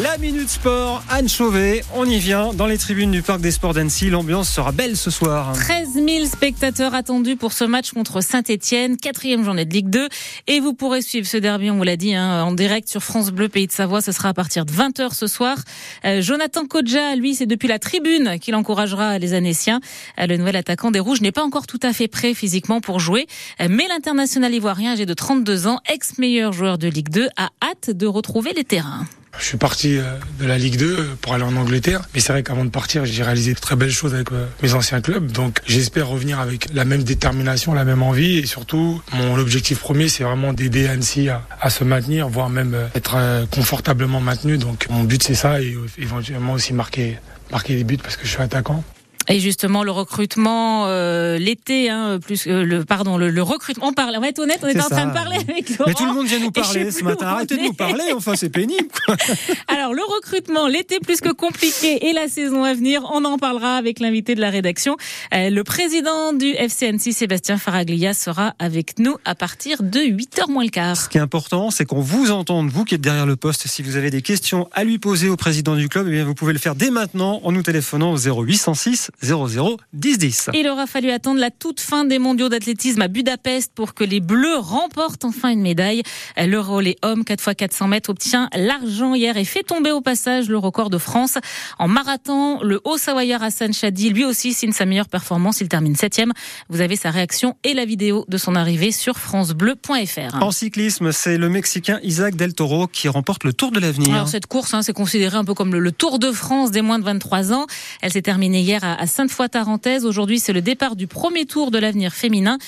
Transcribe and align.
La 0.00 0.16
Minute 0.16 0.48
Sport, 0.48 1.04
Anne 1.10 1.28
Chauvet, 1.28 1.84
on 1.94 2.06
y 2.06 2.18
vient 2.18 2.54
dans 2.54 2.64
les 2.64 2.78
tribunes 2.78 3.10
du 3.10 3.20
Parc 3.20 3.42
des 3.42 3.50
Sports 3.50 3.74
d'Annecy. 3.74 4.08
L'ambiance 4.08 4.48
sera 4.48 4.72
belle 4.72 4.96
ce 4.96 5.10
soir. 5.10 5.52
13 5.52 5.92
000 5.92 6.24
spectateurs 6.24 6.94
attendus 6.94 7.36
pour 7.36 7.52
ce 7.52 7.64
match 7.64 7.92
contre 7.92 8.22
Saint-Etienne, 8.22 8.96
quatrième 8.96 9.44
journée 9.44 9.66
de 9.66 9.74
Ligue 9.74 9.90
2. 9.90 10.08
Et 10.46 10.60
vous 10.60 10.72
pourrez 10.72 11.02
suivre 11.02 11.26
ce 11.26 11.36
derby, 11.36 11.70
on 11.70 11.76
vous 11.76 11.82
l'a 11.82 11.98
dit, 11.98 12.14
hein, 12.14 12.42
en 12.42 12.52
direct 12.52 12.88
sur 12.88 13.02
France 13.02 13.32
Bleu, 13.32 13.50
Pays 13.50 13.66
de 13.66 13.72
Savoie. 13.72 14.00
Ce 14.00 14.12
sera 14.12 14.30
à 14.30 14.32
partir 14.32 14.64
de 14.64 14.72
20h 14.72 15.12
ce 15.12 15.26
soir. 15.26 15.58
Euh, 16.06 16.22
Jonathan 16.22 16.64
Kodja, 16.64 17.14
lui, 17.14 17.34
c'est 17.34 17.44
depuis 17.44 17.68
la 17.68 17.78
tribune 17.78 18.38
qu'il 18.40 18.54
encouragera 18.54 19.18
les 19.18 19.34
Annéciens. 19.34 19.82
Euh, 20.18 20.26
le 20.26 20.38
nouvel 20.38 20.56
attaquant 20.56 20.90
des 20.90 21.00
Rouges 21.00 21.20
n'est 21.20 21.32
pas 21.32 21.44
encore 21.44 21.66
tout 21.66 21.80
à 21.82 21.92
fait 21.92 22.08
prêt 22.08 22.32
physiquement 22.32 22.80
pour 22.80 22.98
jouer. 22.98 23.26
Euh, 23.60 23.66
mais 23.68 23.86
l'international 23.88 24.54
ivoirien, 24.54 24.92
âgé 24.92 25.04
de 25.04 25.12
32 25.12 25.66
ans, 25.66 25.80
ex-meilleur 25.92 26.54
joueur 26.54 26.78
de 26.78 26.88
Ligue 26.88 27.10
2, 27.10 27.28
a 27.36 27.50
hâte 27.62 27.90
de 27.90 28.06
retrouver 28.06 28.54
les 28.54 28.64
terrains. 28.64 29.04
Je 29.38 29.44
suis 29.44 29.56
parti 29.56 29.98
euh, 29.98 30.18
de 30.38 30.46
la 30.46 30.58
Ligue 30.58 30.76
2 30.76 31.16
pour 31.20 31.34
aller 31.34 31.44
en 31.44 31.56
Angleterre. 31.56 32.02
Mais 32.14 32.20
c'est 32.20 32.32
vrai 32.32 32.42
qu'avant 32.42 32.64
de 32.64 32.70
partir, 32.70 33.04
j'ai 33.04 33.22
réalisé 33.22 33.54
de 33.54 33.58
très 33.58 33.76
belles 33.76 33.90
choses 33.90 34.14
avec 34.14 34.30
euh, 34.32 34.46
mes 34.62 34.74
anciens 34.74 35.00
clubs. 35.00 35.32
Donc 35.32 35.58
j'espère 35.66 36.08
revenir 36.08 36.38
avec 36.38 36.72
la 36.72 36.84
même 36.84 37.02
détermination, 37.02 37.72
la 37.72 37.84
même 37.84 38.02
envie. 38.02 38.38
Et 38.38 38.46
surtout, 38.46 39.02
mon 39.12 39.38
objectif 39.38 39.80
premier, 39.80 40.08
c'est 40.08 40.24
vraiment 40.24 40.52
d'aider 40.52 40.86
Annecy 40.86 41.28
à, 41.28 41.46
à, 41.60 41.70
se 41.70 41.82
maintenir, 41.82 42.28
voire 42.28 42.50
même 42.50 42.74
euh, 42.74 42.86
être 42.94 43.16
confortablement 43.50 44.20
maintenu. 44.20 44.58
Donc 44.58 44.86
mon 44.90 45.04
but, 45.04 45.22
c'est 45.22 45.34
ça. 45.34 45.60
Et 45.60 45.76
éventuellement 45.98 46.52
aussi 46.52 46.74
marquer, 46.74 47.18
marquer 47.50 47.76
des 47.76 47.84
buts 47.84 47.98
parce 48.02 48.16
que 48.16 48.24
je 48.24 48.30
suis 48.30 48.42
attaquant. 48.42 48.84
Et 49.28 49.40
justement, 49.40 49.82
le 49.84 49.90
recrutement 49.90 50.86
euh, 50.86 51.38
l'été, 51.38 51.90
hein, 51.90 52.18
plus 52.20 52.46
euh, 52.46 52.64
le 52.64 52.84
pardon, 52.84 53.16
le, 53.16 53.30
le, 53.30 53.42
recrutement. 53.42 53.88
On 53.88 53.92
parle. 53.92 54.14
On 54.16 54.20
va 54.20 54.28
être 54.28 54.38
honnête, 54.38 54.60
on 54.62 54.66
est, 54.66 54.80
en 54.80 54.88
train 54.88 55.06
de 55.06 55.12
parler 55.12 55.36
avec 55.36 55.70
Laurent. 55.78 55.84
Mais 55.86 55.94
tout 55.94 56.06
le 56.06 56.12
monde 56.12 56.26
vient 56.26 56.38
nous 56.38 56.50
parler 56.50 56.90
ce 56.90 57.04
matin. 57.04 57.26
Arrêtez 57.26 57.56
de 57.56 57.62
nous 57.62 57.72
parler. 57.72 58.04
Enfin, 58.14 58.34
c'est 58.36 58.50
pénible. 58.50 58.88
Quoi. 59.06 59.16
Alors, 59.68 59.94
le 59.94 60.02
recrutement, 60.02 60.66
l'été 60.66 60.98
plus 61.00 61.20
que 61.20 61.30
compliqué 61.30 62.08
et 62.08 62.12
la 62.12 62.28
saison 62.28 62.64
à 62.64 62.74
venir, 62.74 63.02
on 63.12 63.24
en 63.24 63.38
parlera 63.38 63.76
avec 63.76 64.00
l'invité 64.00 64.34
de 64.34 64.40
la 64.40 64.50
rédaction. 64.50 64.96
Euh, 65.34 65.50
le 65.50 65.64
président 65.64 66.32
du 66.32 66.52
FCNC, 66.52 67.12
Sébastien 67.12 67.58
Faraglia, 67.58 68.14
sera 68.14 68.54
avec 68.58 68.98
nous 68.98 69.16
à 69.24 69.34
partir 69.34 69.82
de 69.82 70.00
8h 70.00 70.50
moins 70.50 70.64
le 70.64 70.70
quart. 70.70 70.96
Ce 70.96 71.08
qui 71.08 71.18
est 71.18 71.22
important, 71.22 71.70
c'est 71.70 71.84
qu'on 71.84 72.00
vous 72.00 72.30
entende, 72.30 72.70
vous 72.70 72.84
qui 72.84 72.94
êtes 72.94 73.00
derrière 73.00 73.26
le 73.26 73.36
poste. 73.36 73.66
Si 73.66 73.82
vous 73.82 73.96
avez 73.96 74.10
des 74.10 74.22
questions 74.22 74.68
à 74.72 74.84
lui 74.84 74.98
poser 74.98 75.28
au 75.28 75.36
président 75.36 75.76
du 75.76 75.88
club, 75.88 76.06
eh 76.08 76.12
bien, 76.12 76.24
vous 76.24 76.34
pouvez 76.34 76.52
le 76.52 76.58
faire 76.58 76.74
dès 76.74 76.90
maintenant 76.90 77.40
en 77.44 77.52
nous 77.52 77.62
téléphonant 77.62 78.12
au 78.12 78.18
0806 78.18 79.10
00 79.22 79.78
10 79.92 80.18
10. 80.18 80.50
Il 80.54 80.68
aura 80.68 80.86
fallu 80.86 81.10
attendre 81.10 81.40
la 81.40 81.50
toute 81.50 81.80
fin 81.80 82.04
des 82.04 82.18
mondiaux 82.18 82.48
d'athlétisme 82.48 83.02
à 83.02 83.08
Budapest 83.08 83.72
pour 83.74 83.94
que 83.94 84.04
les 84.04 84.20
Bleus 84.20 84.58
remportent 84.58 85.24
enfin 85.24 85.50
une 85.50 85.62
médaille. 85.62 86.02
Le 86.36 86.58
relais 86.58 86.96
homme 87.02 87.24
4 87.24 87.40
x 87.40 87.56
400 87.56 87.88
mètres 87.88 88.10
obtient 88.10 88.48
l'argent 88.54 89.14
hier 89.14 89.36
et 89.36 89.44
fait 89.44 89.62
tomber 89.62 89.92
au 89.92 90.00
passage 90.00 90.48
le 90.48 90.58
record 90.58 90.90
de 90.90 90.98
France. 90.98 91.38
En 91.78 91.88
marathon, 91.88 92.62
le 92.62 92.80
haut-savoyard 92.84 93.42
Hassan 93.42 93.72
Chadi, 93.72 94.10
lui 94.10 94.24
aussi, 94.24 94.52
signe 94.52 94.72
sa 94.72 94.86
meilleure 94.86 95.08
performance. 95.08 95.60
Il 95.60 95.68
termine 95.68 95.94
septième. 95.94 96.32
Vous 96.68 96.80
avez 96.80 96.96
sa 96.96 97.10
réaction 97.10 97.56
et 97.64 97.74
la 97.74 97.84
vidéo 97.84 98.24
de 98.28 98.36
son 98.36 98.54
arrivée 98.54 98.92
sur 98.92 99.18
francebleu.fr. 99.18 100.42
En 100.42 100.50
cyclisme, 100.50 101.12
c'est 101.12 101.38
le 101.38 101.48
Mexicain 101.48 102.00
Isaac 102.02 102.36
Del 102.36 102.54
Toro 102.54 102.86
qui 102.86 103.08
remporte 103.08 103.44
le 103.44 103.52
Tour 103.52 103.70
de 103.70 103.80
l'avenir. 103.80 104.14
Alors 104.14 104.28
cette 104.28 104.46
course, 104.46 104.74
hein, 104.74 104.82
c'est 104.82 104.92
considéré 104.92 105.36
un 105.36 105.44
peu 105.44 105.54
comme 105.54 105.72
le, 105.72 105.78
le, 105.78 105.92
Tour 105.92 106.18
de 106.18 106.32
France 106.32 106.70
des 106.70 106.82
moins 106.82 106.98
de 106.98 107.04
23 107.04 107.52
ans. 107.52 107.66
Elle 108.00 108.12
s'est 108.12 108.22
terminée 108.22 108.60
hier 108.60 108.80
à, 108.82 109.01
à 109.02 109.08
Sainte-Foy-Tarentaise. 109.08 110.06
Aujourd'hui, 110.06 110.38
c'est 110.38 110.52
le 110.52 110.62
départ 110.62 110.94
du 110.94 111.08
premier 111.08 111.44
Tour 111.44 111.72
de 111.72 111.78
l'avenir 111.78 112.12
féminin 112.12 112.58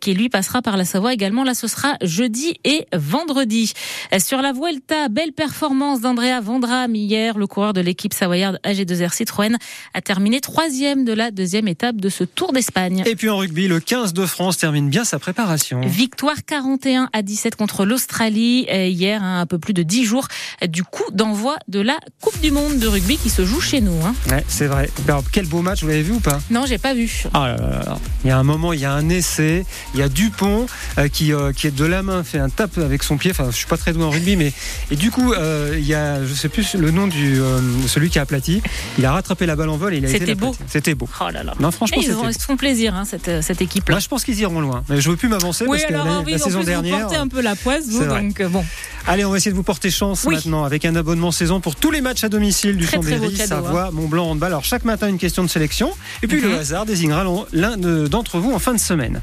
qui 0.00 0.12
lui 0.12 0.28
passera 0.28 0.60
par 0.60 0.76
la 0.76 0.84
Savoie 0.84 1.12
également. 1.12 1.44
Là, 1.44 1.54
ce 1.54 1.68
sera 1.68 1.94
jeudi 2.02 2.56
et 2.64 2.88
vendredi. 2.92 3.72
Sur 4.18 4.42
la 4.42 4.52
Vuelta, 4.52 5.08
belle 5.08 5.32
performance 5.32 6.00
d'Andrea 6.00 6.40
Vandram 6.40 6.96
hier. 6.96 7.38
Le 7.38 7.46
coureur 7.46 7.74
de 7.74 7.80
l'équipe 7.80 8.12
savoyarde 8.12 8.58
AG2R 8.64 9.14
Citroën 9.14 9.56
a 9.94 10.00
terminé 10.00 10.40
troisième 10.40 11.04
de 11.04 11.12
la 11.12 11.30
deuxième 11.30 11.68
étape 11.68 11.96
de 11.96 12.08
ce 12.08 12.24
Tour 12.24 12.52
d'Espagne. 12.52 13.04
Et 13.06 13.14
puis 13.14 13.28
en 13.28 13.36
rugby, 13.36 13.68
le 13.68 13.78
15 13.78 14.14
de 14.14 14.26
France 14.26 14.58
termine 14.58 14.88
bien 14.90 15.04
sa 15.04 15.20
préparation. 15.20 15.80
Victoire 15.82 16.44
41 16.44 17.08
à 17.12 17.22
17 17.22 17.54
contre 17.54 17.84
l'Australie 17.84 18.66
hier, 18.68 19.22
hein, 19.22 19.42
un 19.42 19.46
peu 19.46 19.60
plus 19.60 19.74
de 19.74 19.84
10 19.84 20.04
jours 20.04 20.26
du 20.66 20.82
coup 20.82 21.08
d'envoi 21.12 21.54
de 21.68 21.78
la 21.78 22.00
Coupe 22.20 22.40
du 22.40 22.50
Monde 22.50 22.80
de 22.80 22.88
rugby 22.88 23.16
qui 23.16 23.30
se 23.30 23.44
joue 23.44 23.60
chez 23.60 23.80
nous. 23.80 24.04
Hein. 24.04 24.12
Ouais, 24.28 24.44
c'est 24.48 24.66
vrai. 24.66 24.90
Quel 25.30 25.46
beau 25.46 25.62
match, 25.62 25.83
vous 25.84 25.90
l'avez 25.90 26.02
vu 26.02 26.12
ou 26.12 26.20
pas 26.20 26.40
Non, 26.50 26.64
j'ai 26.66 26.78
pas 26.78 26.94
vu. 26.94 27.24
Ah 27.34 27.48
là 27.48 27.56
là 27.56 27.84
là. 27.84 27.98
Il 28.24 28.28
y 28.28 28.30
a 28.30 28.38
un 28.38 28.42
moment, 28.42 28.72
il 28.72 28.80
y 28.80 28.86
a 28.86 28.92
un 28.92 29.08
essai, 29.10 29.66
il 29.92 30.00
y 30.00 30.02
a 30.02 30.08
Dupont 30.08 30.66
euh, 30.98 31.08
qui, 31.08 31.32
euh, 31.32 31.52
qui 31.52 31.66
est 31.66 31.74
de 31.76 31.84
la 31.84 32.02
main, 32.02 32.24
fait 32.24 32.38
un 32.38 32.48
tape 32.48 32.78
avec 32.78 33.02
son 33.02 33.18
pied. 33.18 33.30
Enfin, 33.30 33.50
je 33.50 33.56
suis 33.56 33.66
pas 33.66 33.76
très 33.76 33.92
doué 33.92 34.02
en 34.02 34.10
rugby, 34.10 34.36
mais 34.36 34.52
et 34.90 34.96
du 34.96 35.10
coup, 35.10 35.34
euh, 35.34 35.76
il 35.78 35.86
y 35.86 35.94
a, 35.94 36.24
je 36.24 36.32
sais 36.32 36.48
plus 36.48 36.74
le 36.74 36.90
nom 36.90 37.06
du 37.06 37.38
celui 37.86 38.08
qui 38.08 38.18
a 38.18 38.22
aplati. 38.22 38.62
Il 38.98 39.04
a 39.04 39.12
rattrapé 39.12 39.44
la 39.44 39.56
balle 39.56 39.68
en 39.68 39.76
vol 39.76 39.92
et 39.92 39.98
il 39.98 40.06
a 40.06 40.08
été 40.08 40.20
C'était 40.20 40.34
beau. 40.34 40.56
C'était 40.66 40.94
beau. 40.94 41.08
Oh 41.20 41.30
là 41.30 41.42
là. 41.42 41.54
Non, 41.60 41.70
franchement, 41.70 41.98
ils, 42.00 42.34
se 42.34 42.44
font 42.44 42.56
plaisir 42.56 42.94
hein, 42.94 43.04
cette, 43.04 43.42
cette 43.42 43.60
équipe 43.60 43.88
là. 43.88 43.96
Moi, 43.96 44.00
je 44.00 44.08
pense 44.08 44.24
qu'ils 44.24 44.40
iront 44.40 44.60
loin. 44.60 44.84
Mais 44.88 45.00
je 45.00 45.10
veux 45.10 45.16
plus 45.16 45.28
m'avancer 45.28 45.64
oui, 45.66 45.78
parce 45.78 45.84
que 45.84 45.92
la, 45.92 46.20
oui, 46.20 46.32
la 46.32 46.36
en 46.36 46.44
saison 46.44 46.62
dernière. 46.62 46.94
Vous 46.94 47.00
portez 47.02 47.16
un 47.16 47.28
peu 47.28 47.42
la 47.42 47.56
poisse, 47.56 47.84
vous, 47.88 48.04
donc 48.04 48.42
bon. 48.42 48.64
Allez, 49.06 49.22
on 49.26 49.30
va 49.30 49.36
essayer 49.36 49.50
de 49.50 49.56
vous 49.56 49.62
porter 49.62 49.90
chance 49.90 50.24
Oui. 50.24 50.34
maintenant 50.34 50.64
avec 50.64 50.86
un 50.86 50.96
abonnement 50.96 51.30
saison 51.30 51.60
pour 51.60 51.76
tous 51.76 51.90
les 51.90 52.00
matchs 52.00 52.24
à 52.24 52.30
domicile 52.30 52.74
du 52.78 52.86
Très, 52.86 52.96
Chambéry, 52.96 53.34
cadeau, 53.34 53.42
hein. 53.42 53.46
Savoie, 53.62 53.90
Mont-Blanc, 53.90 54.30
Handball. 54.30 54.48
Alors 54.52 54.64
chaque 54.64 54.86
matin 54.86 55.08
une 55.08 55.18
question 55.18 55.42
de 55.44 55.48
sélection 55.48 55.92
et 56.22 56.26
puis 56.26 56.40
Mhm. 56.40 56.48
le 56.50 56.58
hasard 56.58 56.86
désignera 56.86 57.22
l'un 57.52 57.76
de- 57.76 58.06
d'entre 58.06 58.38
vous 58.38 58.52
en 58.52 58.58
fin 58.58 58.72
de 58.72 58.78
semaine. 58.80 59.20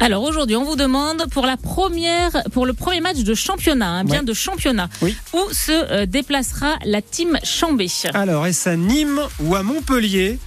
Alors 0.00 0.22
aujourd'hui, 0.22 0.54
on 0.54 0.64
vous 0.64 0.76
demande 0.76 1.24
pour 1.32 1.46
la 1.46 1.56
première, 1.56 2.30
pour 2.52 2.64
le 2.64 2.74
premier 2.74 3.00
match 3.00 3.18
de 3.24 3.34
championnat, 3.34 3.88
hein, 3.88 4.04
bien 4.04 4.20
Ouais. 4.20 4.24
de 4.24 4.34
championnat, 4.34 4.88
Oui. 5.02 5.16
où 5.32 5.40
se 5.52 5.72
euh, 5.72 6.06
déplacera 6.06 6.76
la 6.84 7.02
team 7.02 7.36
Chambé? 7.42 7.88
Alors, 8.14 8.46
est-ce 8.46 8.68
à 8.68 8.76
Nîmes 8.76 9.20
ou 9.40 9.56
à 9.56 9.64
Montpellier? 9.64 10.38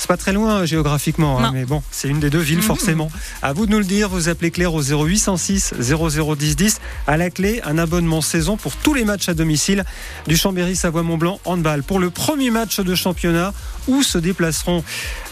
C'est 0.00 0.06
pas 0.06 0.16
très 0.16 0.32
loin 0.32 0.58
euh, 0.60 0.64
géographiquement, 0.66 1.40
hein, 1.40 1.50
mais 1.52 1.64
bon, 1.64 1.82
c'est 1.90 2.06
une 2.06 2.20
des 2.20 2.30
deux 2.30 2.38
villes 2.38 2.58
Mhm. 2.58 2.62
forcément. 2.62 3.10
À 3.42 3.52
vous 3.52 3.66
de 3.66 3.72
nous 3.72 3.78
le 3.78 3.84
dire, 3.84 4.08
vous 4.08 4.28
appelez 4.28 4.52
Claire 4.52 4.72
au 4.72 4.80
0806 4.80 5.74
0010 5.80 6.54
10. 6.54 6.80
À 7.08 7.16
la 7.16 7.30
clé, 7.30 7.60
un 7.64 7.78
abonnement 7.78 8.20
saison 8.28 8.56
pour 8.56 8.76
tous 8.76 8.94
les 8.94 9.04
matchs 9.04 9.28
à 9.28 9.34
domicile 9.34 9.84
du 10.26 10.36
Chambéry 10.36 10.76
Savoie-Mont-Blanc 10.76 11.40
handball. 11.44 11.82
Pour 11.82 11.98
le 11.98 12.10
premier 12.10 12.50
match 12.50 12.78
de 12.78 12.94
championnat, 12.94 13.52
où 13.88 14.02
se 14.02 14.18
déplaceront 14.18 14.84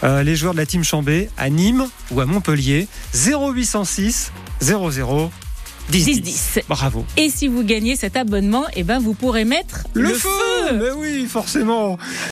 euh, 0.03 0.23
les 0.23 0.35
joueurs 0.35 0.53
de 0.53 0.57
la 0.57 0.65
team 0.65 0.83
Chambé 0.83 1.29
À 1.37 1.49
Nîmes 1.49 1.85
ou 2.11 2.19
à 2.19 2.25
Montpellier? 2.25 2.87
0806 3.13 4.31
00 4.61 5.31
10 5.89 6.21
10. 6.21 6.21
10-10. 6.21 6.63
Bravo. 6.67 7.05
Et 7.15 7.29
si 7.29 7.47
vous 7.47 7.63
gagnez 7.63 7.95
cet 7.95 8.17
abonnement, 8.17 8.65
eh 8.75 8.83
ben 8.83 8.99
vous 8.99 9.13
pourrez 9.13 9.45
mettre 9.45 9.87
le, 9.93 10.11
Mais 10.73 10.91
oui, 10.91 11.25
forcément. 11.27 11.97